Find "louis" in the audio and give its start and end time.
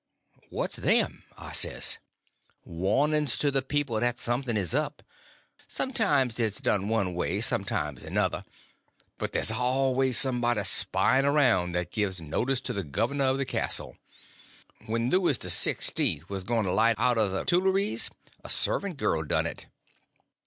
15.11-15.37